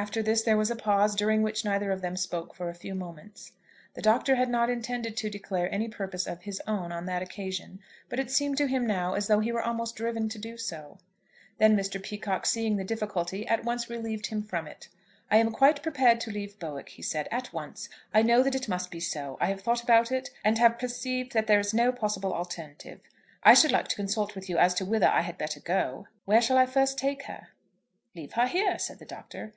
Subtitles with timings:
[0.00, 2.94] After this there was a pause, during which neither of them spoke for a few
[2.94, 3.52] moments.
[3.92, 7.80] The Doctor had not intended to declare any purpose of his own on that occasion,
[8.08, 10.96] but it seemed to him now as though he were almost driven to do so.
[11.58, 12.02] Then Mr.
[12.02, 14.88] Peacocke seeing the difficulty at once relieved him from it.
[15.30, 17.90] "I am quite prepared to leave Bowick," he said, "at once.
[18.14, 19.36] I know that it must be so.
[19.38, 23.02] I have thought about it, and have perceived that there is no possible alternative.
[23.42, 26.06] I should like to consult with you as to whither I had better go.
[26.24, 27.48] Where shall I first take her?"
[28.14, 29.52] "Leave her here," said the Doctor.